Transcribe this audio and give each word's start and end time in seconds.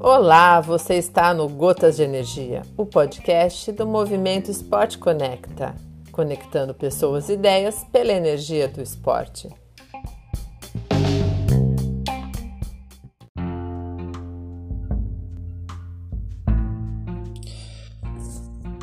Olá, 0.00 0.60
você 0.60 0.94
está 0.94 1.34
no 1.34 1.48
Gotas 1.48 1.96
de 1.96 2.04
Energia, 2.04 2.62
o 2.76 2.86
podcast 2.86 3.72
do 3.72 3.86
Movimento 3.86 4.50
Esporte 4.50 4.98
Conecta, 4.98 5.74
conectando 6.12 6.72
pessoas 6.72 7.28
e 7.28 7.32
ideias 7.32 7.84
pela 7.92 8.12
energia 8.12 8.68
do 8.68 8.80
esporte. 8.80 9.48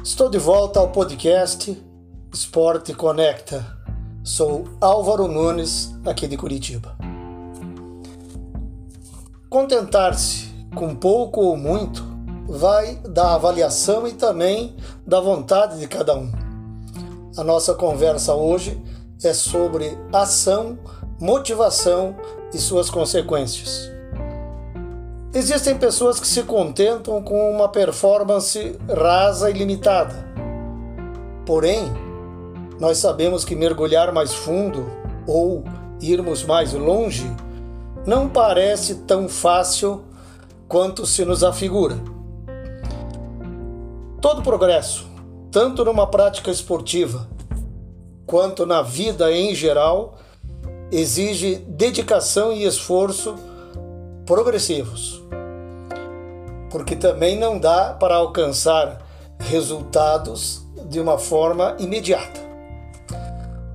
Estou 0.03 0.29
de 0.29 0.37
volta 0.37 0.79
ao 0.79 0.91
podcast 0.91 1.81
Esporte 2.33 2.93
Conecta. 2.93 3.82
Sou 4.23 4.63
Álvaro 4.79 5.27
Nunes, 5.27 5.93
aqui 6.05 6.29
de 6.29 6.37
Curitiba. 6.37 6.95
Contentar-se 9.49 10.47
com 10.73 10.95
pouco 10.95 11.41
ou 11.41 11.57
muito 11.57 12.01
vai 12.47 12.95
da 12.99 13.35
avaliação 13.35 14.07
e 14.07 14.13
também 14.13 14.77
da 15.05 15.19
vontade 15.19 15.77
de 15.77 15.89
cada 15.89 16.15
um. 16.15 16.31
A 17.35 17.43
nossa 17.43 17.73
conversa 17.73 18.33
hoje 18.33 18.81
é 19.21 19.33
sobre 19.33 19.97
ação, 20.13 20.79
motivação 21.19 22.15
e 22.53 22.57
suas 22.57 22.89
consequências. 22.89 23.91
Existem 25.33 25.77
pessoas 25.77 26.17
que 26.17 26.27
se 26.27 26.43
contentam 26.43 27.21
com 27.21 27.51
uma 27.51 27.67
performance 27.67 28.79
rasa 28.87 29.49
e 29.49 29.53
limitada. 29.53 30.25
Porém, 31.45 31.91
nós 32.79 32.97
sabemos 32.97 33.45
que 33.45 33.55
mergulhar 33.55 34.11
mais 34.11 34.33
fundo 34.33 34.85
ou 35.27 35.63
irmos 36.01 36.43
mais 36.43 36.73
longe 36.73 37.29
não 38.05 38.27
parece 38.27 38.95
tão 38.95 39.29
fácil 39.29 40.03
quanto 40.67 41.05
se 41.05 41.23
nos 41.23 41.43
afigura. 41.43 41.97
Todo 44.19 44.41
progresso, 44.41 45.05
tanto 45.51 45.85
numa 45.85 46.07
prática 46.07 46.49
esportiva 46.49 47.27
quanto 48.25 48.65
na 48.65 48.81
vida 48.81 49.31
em 49.31 49.53
geral, 49.53 50.17
exige 50.91 51.55
dedicação 51.55 52.51
e 52.53 52.65
esforço 52.65 53.35
progressivos. 54.25 55.21
Porque 56.69 56.95
também 56.95 57.37
não 57.37 57.59
dá 57.59 57.93
para 57.93 58.15
alcançar 58.15 59.05
resultados 59.39 60.65
de 60.89 60.99
uma 60.99 61.17
forma 61.17 61.75
imediata. 61.79 62.52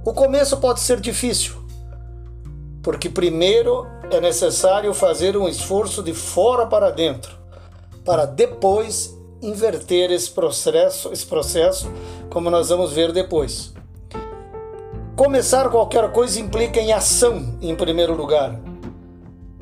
O 0.08 0.14
começo 0.14 0.56
pode 0.56 0.80
ser 0.80 1.02
difícil, 1.02 1.56
porque 2.82 3.10
primeiro 3.10 3.86
é 4.10 4.18
necessário 4.18 4.94
fazer 4.94 5.36
um 5.36 5.46
esforço 5.46 6.02
de 6.02 6.14
fora 6.14 6.64
para 6.64 6.88
dentro, 6.88 7.36
para 8.06 8.24
depois 8.24 9.14
inverter 9.42 10.10
esse 10.10 10.30
processo, 10.30 11.12
esse 11.12 11.26
processo, 11.26 11.92
como 12.30 12.48
nós 12.48 12.70
vamos 12.70 12.94
ver 12.94 13.12
depois. 13.12 13.74
Começar 15.14 15.68
qualquer 15.68 16.10
coisa 16.10 16.40
implica 16.40 16.80
em 16.80 16.90
ação, 16.90 17.58
em 17.60 17.76
primeiro 17.76 18.14
lugar. 18.14 18.58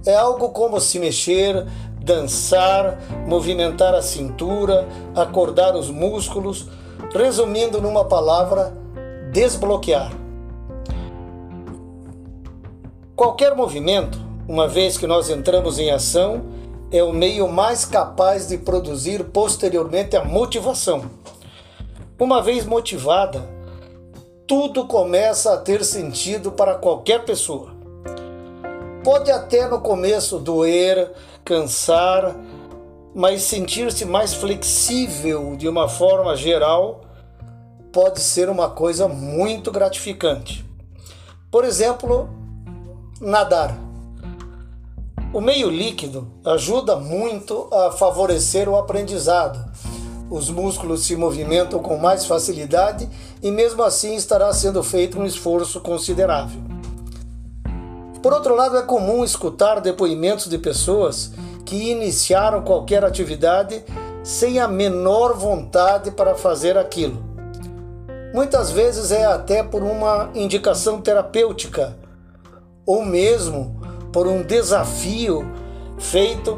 É 0.07 0.15
algo 0.15 0.51
como 0.51 0.79
se 0.79 1.01
mexer, 1.01 1.67
dançar, 2.01 3.01
movimentar 3.27 3.97
a 3.97 4.01
cintura, 4.01 4.87
acordar 5.13 5.75
os 5.75 5.91
músculos, 5.91 6.69
resumindo 7.13 7.81
numa 7.81 8.05
palavra, 8.05 8.73
desbloquear. 9.33 10.26
Qualquer 13.17 13.57
movimento 13.57 14.27
uma 14.49 14.69
vez 14.69 14.97
que 14.97 15.07
nós 15.07 15.29
entramos 15.29 15.79
em 15.79 15.91
ação, 15.91 16.45
é 16.91 17.03
o 17.03 17.13
meio 17.13 17.49
mais 17.49 17.85
capaz 17.85 18.47
de 18.47 18.57
produzir 18.59 19.25
posteriormente 19.25 20.17
a 20.17 20.25
motivação. 20.25 21.11
Uma 22.19 22.41
vez 22.41 22.65
motivada, 22.65 23.43
tudo 24.47 24.87
começa 24.87 25.53
a 25.53 25.57
ter 25.57 25.85
sentido 25.85 26.53
para 26.53 26.77
qualquer 26.77 27.25
pessoa. 27.25 27.75
Pode 29.03 29.31
até 29.31 29.69
no 29.69 29.81
começo 29.81 30.39
doer, 30.39 31.13
cansar, 31.45 32.37
mas 33.15 33.43
sentir-se 33.43 34.05
mais 34.05 34.33
flexível 34.35 35.57
de 35.57 35.69
uma 35.69 35.89
forma 35.89 36.37
geral 36.37 37.01
pode 37.93 38.21
ser 38.21 38.49
uma 38.49 38.71
coisa 38.71 39.09
muito 39.09 39.73
gratificante. 39.73 40.65
Por 41.51 41.65
exemplo, 41.65 42.29
nadar. 43.21 43.77
O 45.33 45.41
meio 45.41 45.71
líquido 45.71 46.29
ajuda 46.45 46.97
muito 46.97 47.69
a 47.73 47.91
favorecer 47.91 48.69
o 48.69 48.77
aprendizado. 48.77 49.59
Os 50.31 50.51
músculos 50.51 51.05
se 51.05 51.17
movimentam 51.17 51.79
com 51.79 51.97
mais 51.97 52.27
facilidade 52.27 53.09
e, 53.43 53.51
mesmo 53.51 53.83
assim, 53.83 54.17
estará 54.17 54.53
sendo 54.53 54.83
feito 54.83 55.19
um 55.19 55.25
esforço 55.25 55.81
considerável. 55.81 56.61
Por 58.23 58.33
outro 58.33 58.55
lado, 58.55 58.77
é 58.77 58.83
comum 58.83 59.25
escutar 59.25 59.81
depoimentos 59.81 60.49
de 60.49 60.59
pessoas 60.59 61.33
que 61.65 61.91
iniciaram 61.91 62.63
qualquer 62.63 63.05
atividade 63.05 63.85
sem 64.23 64.59
a 64.59 64.67
menor 64.67 65.37
vontade 65.37 66.11
para 66.11 66.35
fazer 66.35 66.77
aquilo. 66.77 67.23
Muitas 68.35 68.71
vezes 68.71 69.13
é 69.13 69.25
até 69.25 69.63
por 69.63 69.83
uma 69.83 70.31
indicação 70.35 71.01
terapêutica 71.01 71.97
ou 72.87 73.05
mesmo 73.05 73.79
por 74.13 74.27
um 74.27 74.43
desafio 74.43 75.45
feito 75.99 76.57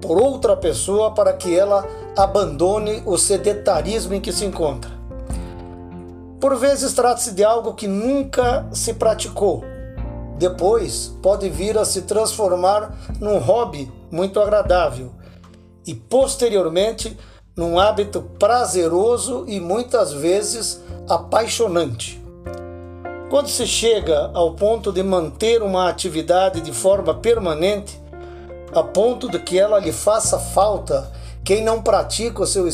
por 0.00 0.16
outra 0.22 0.56
pessoa 0.56 1.12
para 1.12 1.32
que 1.32 1.54
ela 1.54 1.84
abandone 2.16 3.02
o 3.04 3.18
sedentarismo 3.18 4.14
em 4.14 4.20
que 4.20 4.32
se 4.32 4.44
encontra. 4.44 4.90
Por 6.40 6.56
vezes 6.56 6.92
trata-se 6.92 7.32
de 7.32 7.42
algo 7.42 7.74
que 7.74 7.88
nunca 7.88 8.68
se 8.72 8.94
praticou. 8.94 9.64
Depois 10.38 11.12
pode 11.20 11.48
vir 11.48 11.76
a 11.76 11.84
se 11.84 12.02
transformar 12.02 12.96
num 13.20 13.38
hobby 13.38 13.92
muito 14.10 14.40
agradável 14.40 15.10
e 15.84 15.94
posteriormente 15.94 17.18
num 17.56 17.76
hábito 17.76 18.22
prazeroso 18.38 19.44
e 19.48 19.58
muitas 19.58 20.12
vezes 20.12 20.80
apaixonante. 21.08 22.17
Quando 23.30 23.48
se 23.48 23.66
chega 23.66 24.30
ao 24.32 24.54
ponto 24.54 24.90
de 24.90 25.02
manter 25.02 25.62
uma 25.62 25.86
atividade 25.86 26.62
de 26.62 26.72
forma 26.72 27.12
permanente, 27.12 28.00
a 28.72 28.82
ponto 28.82 29.28
de 29.28 29.38
que 29.38 29.58
ela 29.58 29.78
lhe 29.78 29.92
faça 29.92 30.38
falta, 30.38 31.12
quem 31.44 31.62
não 31.62 31.82
pratica 31.82 32.42
o 32.42 32.46
seu, 32.46 32.70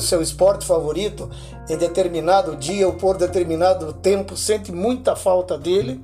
seu 0.00 0.22
esporte 0.22 0.66
favorito 0.66 1.28
em 1.68 1.76
determinado 1.76 2.56
dia 2.56 2.86
ou 2.86 2.94
por 2.94 3.18
determinado 3.18 3.92
tempo 3.92 4.34
sente 4.34 4.72
muita 4.72 5.14
falta 5.14 5.58
dele, 5.58 6.02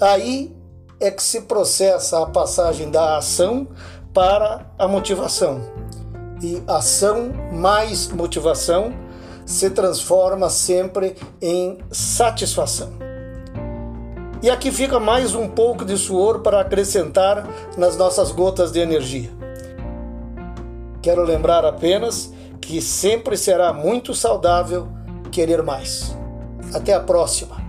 aí 0.00 0.52
é 0.98 1.08
que 1.08 1.22
se 1.22 1.42
processa 1.42 2.24
a 2.24 2.26
passagem 2.26 2.90
da 2.90 3.18
ação 3.18 3.68
para 4.12 4.66
a 4.76 4.88
motivação. 4.88 5.60
E 6.42 6.60
ação 6.66 7.30
mais 7.52 8.08
motivação 8.08 8.92
se 9.46 9.70
transforma 9.70 10.50
sempre 10.50 11.14
em 11.40 11.78
satisfação. 11.92 13.11
E 14.42 14.50
aqui 14.50 14.72
fica 14.72 14.98
mais 14.98 15.36
um 15.36 15.46
pouco 15.46 15.84
de 15.84 15.96
suor 15.96 16.40
para 16.40 16.60
acrescentar 16.60 17.46
nas 17.78 17.96
nossas 17.96 18.32
gotas 18.32 18.72
de 18.72 18.80
energia. 18.80 19.30
Quero 21.00 21.22
lembrar 21.22 21.64
apenas 21.64 22.32
que 22.60 22.82
sempre 22.82 23.36
será 23.36 23.72
muito 23.72 24.12
saudável 24.14 24.88
querer 25.30 25.62
mais. 25.62 26.16
Até 26.74 26.92
a 26.92 26.98
próxima! 26.98 27.61